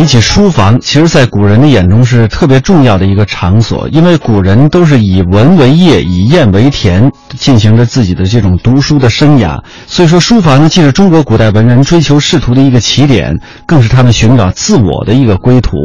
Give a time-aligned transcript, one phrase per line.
[0.00, 9.62] 比起书房，其实，在古人的眼中是特别重要的一个场所，因为古人都是以文为业，以砚为田，进行着自己的这种读书的生涯。
[9.86, 15.76] 所以说，书房呢，既是中国古代文人追求仕途的一个起点，更是他们寻找自我的一个归途。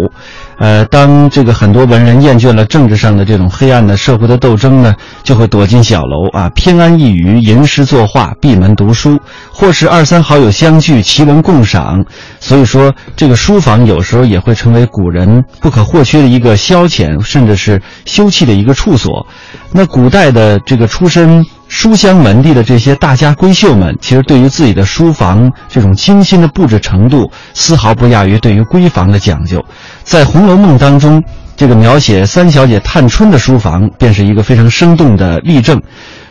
[0.57, 9.19] 呃，当这个很多文人厌倦了政治上的这种黑暗的社会的斗争呢，就会躲进小楼啊，偏安一隅，吟诗作画，闭门读书，
[9.51, 12.05] 或是二三好友相聚，奇文共赏。
[12.39, 19.27] 所以说，这个书房有时候也会成为古人不可或缺的一个消遣，甚至是休憩的一个处所。
[19.71, 21.45] 那古代的这个出身。
[21.67, 29.65] 书香门第的这些大家闺秀们，其实对于自己的书房这种精心的布置程度，丝毫不亚于对于闺房的讲究。
[30.05, 31.21] 在《红楼梦》当中，
[31.57, 35.81] 这个描写三小姐探春的书房，便是一个非常生动的例证。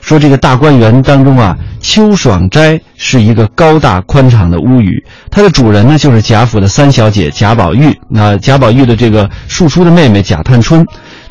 [0.01, 7.93] 说这个大观园当中啊，秋爽斋是一个高大宽敞的屋宇，它的主人呢就是贾府的三小姐贾宝玉。
[8.09, 10.87] 那贾宝玉的这个庶出的妹妹贾探春。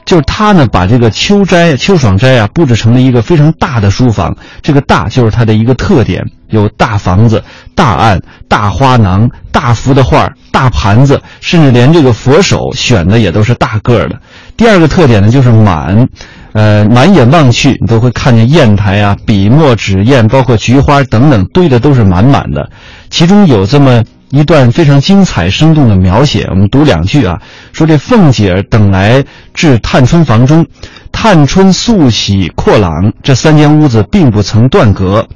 [0.05, 4.35] 就是他呢，把这个秋斋、秋爽斋啊布置成了一个非常大的书房。
[4.61, 7.43] 这个大就是它的一个特点，有大房子、
[7.75, 14.19] 大案、大花囊、大幅的画、大盘子，甚至连这个佛手选的也都是大个儿的。
[14.57, 16.07] 第二个特点呢，就是满，
[16.51, 22.69] 呃，满眼望去，你都会看见砚台啊、笔墨纸砚，包括菊花等等，堆的都是满满的。
[23.09, 24.03] 其中有这么。
[24.33, 27.39] 一段非常精彩生动的描写，我们读两句啊。
[27.71, 30.65] 说这凤姐儿等来至探春房中，
[31.11, 35.27] 探春素喜阔朗，这三间屋子并不曾断隔。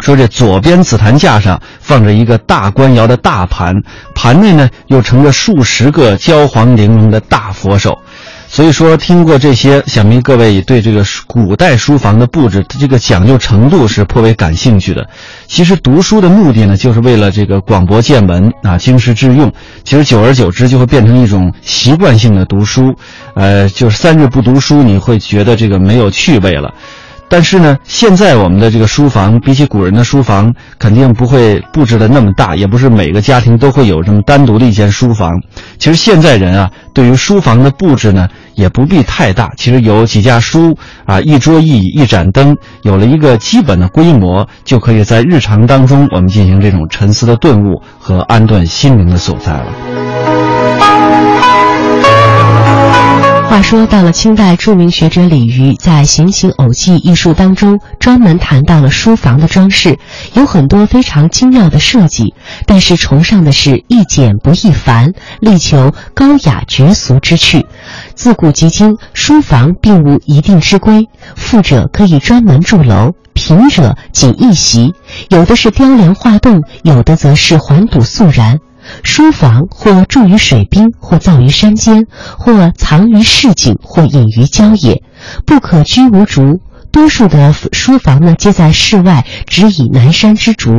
[0.00, 3.74] 说这左边紫檀架上放着一个大官窑的大盘，
[4.14, 7.98] 盘内呢又盛着数十个焦黄玲珑的大佛手。
[8.50, 15.06] 所以说，听过这些，想必各位对这个古代书房的布置，这个讲究程度是颇为感兴趣的。
[15.46, 19.52] 其实读书的目的呢，就是为了这个广博见闻啊，经世致用。
[19.84, 22.96] 其实久而久之，就会变成一种习惯性的读书，
[23.34, 26.72] 呃，就是三日不读书，你会觉得这个没有趣味了。
[27.28, 35.38] 但是呢，现在我们的这个书房比起古人的书房，肯定不会布置的那么大，也不是每个家庭都会有这么单独的一间书房。
[35.78, 39.50] 其实现在人啊，对于书房的布置呢，也不必太大。
[39.56, 49.66] 其实有几架书啊，一桌一椅一盏灯，有了一个基本的规模，就可以在日常当中我们进行这种沉思的顿悟和安顿心灵的所在了。
[53.48, 59.98] 话说到了清代，著名学者李渔在《闲情偶记》一书当中，专门谈到了书房的装饰，
[60.34, 62.34] 有很多非常精妙的设计，
[62.66, 67.64] 但是崇尚的是易简不易繁，力求高雅绝俗之趣。
[68.14, 74.92] 自古及今，书房并无一定之规，富者可以专门住楼，贫者仅一席，
[75.30, 78.58] 有的是雕梁画栋，有的则是环堵肃然。
[79.02, 82.06] 书房或住于水滨，或造于山间，
[82.38, 85.02] 或藏于市井，或隐于郊野，
[85.46, 86.60] 不可居无竹。
[86.90, 90.70] 多数的书房呢，皆在室外，只以南山之竹。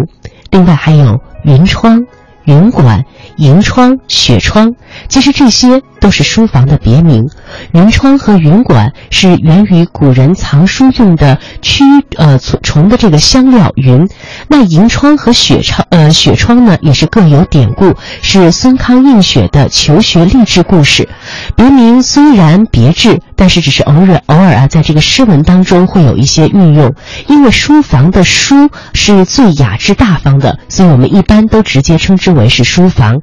[0.50, 2.06] 另外还有云窗。
[2.46, 3.04] 云馆、
[3.38, 4.74] 银窗、雪窗，
[5.08, 7.30] 其实这些都是书房的别名。
[7.74, 11.84] 云窗和云馆是源于古人藏书用的驱
[12.18, 14.08] 呃虫的这个香料云。
[14.48, 21.08] 那银窗和雪窗呃雪窗呢，也是各有典故，是孙康映雪的求学励志故事。
[21.56, 26.94] 别名虽然别致，但是只是偶尔偶尔啊，在这个诗文当中会有一些运用。
[27.28, 32.40] 因为书房的书是最雅致大方的，所以我们一般都直接称之为。
[32.40, 33.20] 为是书房，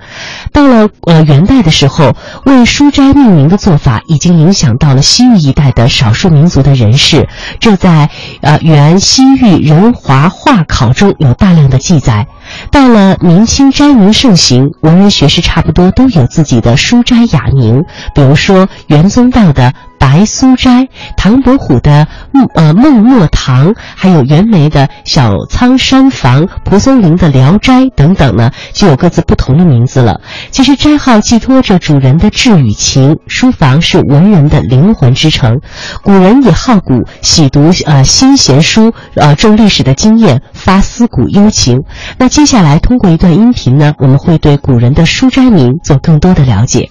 [0.52, 7.26] 到了呃元代的时候，为书斋命名的做法已经影响到了西域一带的少数民族的人士，
[7.58, 8.10] 这在
[8.42, 12.26] 呃原西域人华画考中有大量的记载。
[12.70, 17.82] 到了明清斋名盛行，文人学士差不多都有自己的书斋雅名，
[18.14, 19.72] 比如说元宗道的。
[19.98, 22.06] 白苏斋、唐伯虎的
[22.54, 30.20] 呃孟墨堂，还有袁枚的小仓山房、蒲松龄的聊斋等等呢，就有各自不同的名字了。
[30.50, 35.60] 其实斋号寄托着主人的志与情，书房是文人的灵魂之城。
[36.02, 41.82] 古人也好古，喜读呃新贤书，呃重历史的经验，发思古幽情。
[42.18, 46.90] 那接下来通过一段音频呢，我们会对古人的书斋名做更多的了解。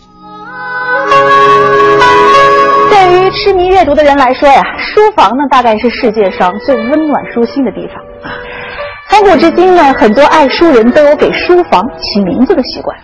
[3.05, 8.03] 对于痴迷阅读的人来说呀，书房呢大概是世界上最温暖舒心的地方。
[9.09, 12.97] 从古至今呢，很多爱书人都有给书房起名字的习惯，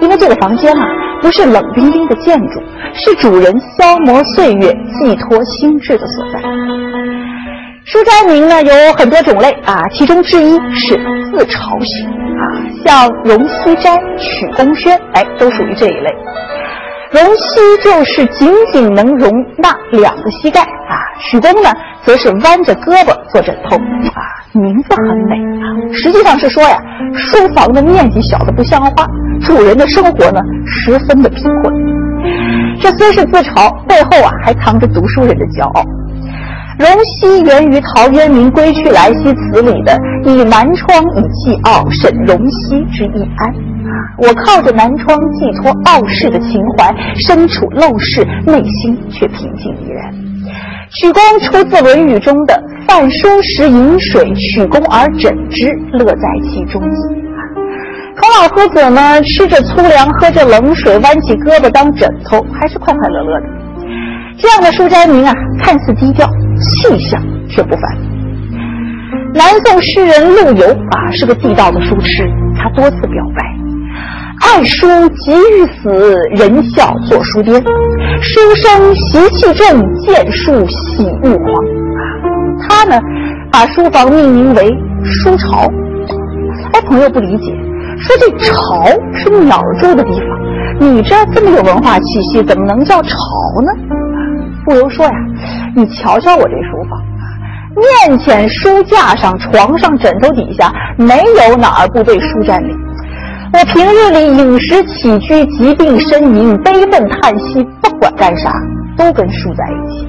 [0.00, 0.84] 因为这个房间啊
[1.22, 2.60] 不是冷冰冰的建筑，
[2.92, 6.40] 是主人消磨岁月、寄托心智的所在。
[7.84, 10.96] 书斋名呢有很多种类啊，其中之一是
[11.30, 12.10] 自嘲型。
[12.36, 12.44] 啊，
[12.84, 16.12] 像荣西斋、曲公轩，哎，都属于这一类。
[17.16, 21.72] 容膝就是仅仅能容纳两个膝盖啊，许东呢，
[22.04, 24.20] 则是弯着胳膊做枕头啊，
[24.52, 25.64] 名字很美啊，
[25.94, 26.78] 实际上是说呀，
[27.14, 29.06] 书房的面积小的不像话，
[29.40, 31.74] 主人的生活呢十分的贫困。
[32.82, 35.82] 这虽是自嘲，背后啊还藏着读书人的骄傲。
[36.78, 39.98] 容膝源于陶渊明《归去来兮辞》里的
[40.30, 43.54] “倚南窗以寄傲，审容膝之易安”。
[44.18, 46.94] 我靠着南窗寄托傲世的情怀，
[47.26, 50.12] 身处陋室，内心却平静怡然。
[50.90, 56.96] 曲弓出自《论语》中的“饭疏食饮水，曲肱而枕之，乐在其中矣”。
[58.18, 63.46] 孔老夫子呢，吃着粗粮，喝着冷水，弯起胳膊当枕头，还是快快乐乐的。
[64.38, 66.26] 这样的书斋名啊，看似低调，
[66.60, 67.82] 气象却不凡。
[69.34, 72.26] 南宋诗人陆游啊，是个地道的书痴，
[72.56, 73.55] 他多次表白。
[74.46, 75.90] 爱书急于死，
[76.36, 77.60] 人笑作书癫。
[78.22, 81.46] 书生习气正，见书喜欲狂。
[82.60, 82.98] 他呢，
[83.50, 84.72] 把书房命名为
[85.04, 85.68] 书巢。
[86.72, 87.52] 哎，朋友不理解，
[87.98, 90.28] 说这巢是鸟住的地方，
[90.80, 93.10] 你这这么有文化气息，怎么能叫巢
[93.62, 93.72] 呢？
[94.64, 95.12] 不如说呀，
[95.74, 97.02] 你瞧瞧我这书房，
[98.08, 102.85] 面前书架上、床上、枕头底下，没有哪儿不被书占领。
[103.58, 108.52] 我平日里饮食起居、疾病呻吟、悲愤叹息，不管干啥
[108.98, 110.06] 都跟书在一起。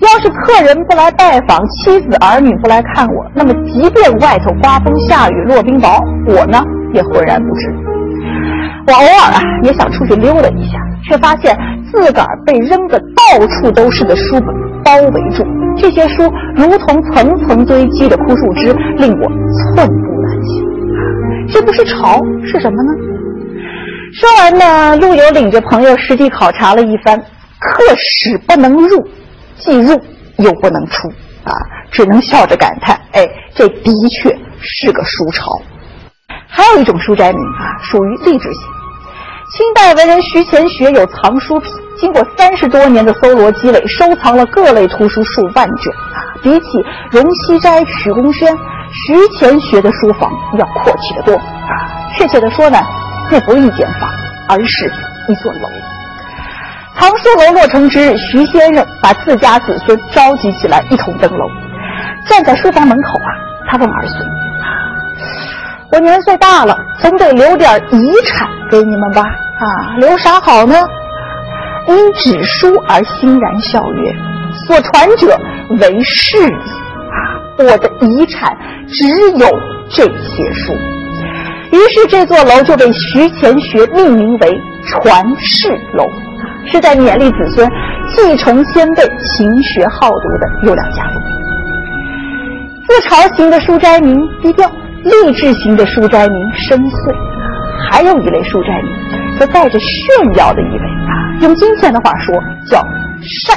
[0.00, 6.64] 要是客人不来拜访，妻子儿女不来看我，那么即便外头刮风下雨、落冰雹，我呢
[6.94, 7.68] 也浑然不知。
[8.86, 11.54] 我偶尔啊也想出去溜达一下，却发现
[11.92, 14.46] 自个儿被扔得到处都是的书本
[14.82, 15.44] 包围住，
[15.76, 16.22] 这些书
[16.56, 19.28] 如同层层堆积的枯树枝，令我
[19.74, 20.11] 寸步。
[21.50, 22.92] 这不是巢是什么呢？
[24.14, 27.18] 说完呢，陆游领着朋友实地考察了一番，
[27.58, 29.08] 客使不能入，
[29.56, 29.98] 既入
[30.36, 31.08] 又不能出，
[31.44, 31.52] 啊，
[31.90, 34.28] 只能笑着感叹：哎，这的确
[34.60, 35.60] 是个书巢。
[36.46, 38.62] 还有一种书斋名啊，属于励志型。
[39.54, 46.66] 清代文人徐乾学有藏书癖，经过三十多年的搜罗积累，收藏了各类图书数万卷啊，比起
[47.10, 48.54] 荣西斋、许公轩。
[48.92, 51.72] 徐乾学的书房要阔气得多啊！
[52.16, 52.78] 确切的说呢，
[53.30, 54.10] 这不是一间房，
[54.48, 54.86] 而是
[55.28, 55.68] 一座楼。
[56.94, 61.46] 藏书楼落成之日，徐先生把自家子孙召集起来，一同登楼。
[62.26, 63.30] 站在书房门口啊，
[63.70, 64.28] 他问儿孙
[65.92, 69.22] ：“我年岁大了，总得留点遗产给你们吧？
[69.22, 70.76] 啊，留啥好呢？”
[71.88, 74.12] 因指书而欣然笑曰
[74.68, 75.36] ：“所传者
[75.80, 76.52] 为世矣。”
[77.62, 78.56] 我的遗产
[78.88, 79.46] 只有
[79.88, 80.10] 这些
[80.52, 80.72] 书，
[81.72, 86.04] 于是这座楼就被徐乾学命名为传世楼，
[86.66, 87.68] 是在勉励子孙
[88.14, 91.14] 继承先辈勤学好读的优良家风。
[92.88, 94.68] 自嘲型的书斋名低调，
[95.04, 97.14] 励志型的书斋名深邃，
[97.88, 102.34] 还有一类书斋名则带着炫耀的意味，用今天的话说
[102.68, 102.82] 叫
[103.46, 103.54] 晒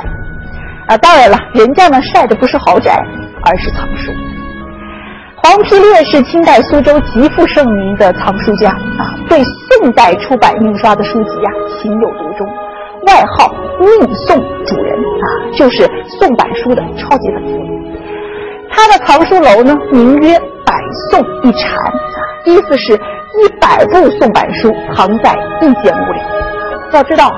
[0.88, 0.98] 啊。
[0.98, 3.04] 当然了，人家呢晒的不是豪宅。
[3.46, 4.12] 而是藏书。
[5.38, 9.40] 黄丕烈是清代苏州极负盛名的藏书家啊，对
[9.70, 12.48] 宋代出版印刷的书籍呀情有独钟，
[13.06, 13.88] 外号“命
[14.26, 15.88] 宋主人”啊，就是
[16.20, 17.54] 宋版书的超级粉丝。
[18.72, 20.74] 他的藏书楼呢，名曰“百
[21.12, 21.80] 宋一禅”，
[22.46, 26.20] 意思是一百部宋版书藏在一间屋里。
[26.92, 27.38] 要知道啊，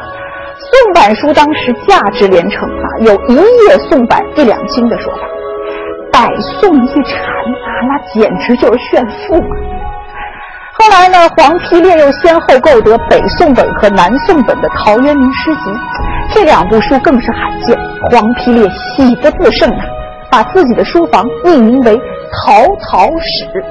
[0.57, 5.19] 宋版书当时价值连城啊，有一页宋版一两金的说法。
[6.17, 6.27] 百
[6.59, 9.55] 宋一禅啊，那简直就是炫富嘛！
[10.73, 15.61] 后来呢，黄丕烈又先后购得北宋本和南宋本的陶渊明诗集，
[16.33, 17.77] 这两部书更是罕见。
[18.09, 19.85] 黄丕烈喜不自胜啊，
[20.31, 21.95] 把自己的书房命名为
[22.33, 23.63] “陶陶史”，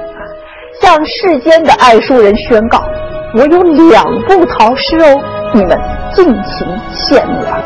[0.81, 2.81] 向世间的爱书人宣告：
[3.33, 5.21] 我有两部陶诗哦，
[5.53, 5.77] 你们
[6.13, 7.56] 尽情羡慕吧。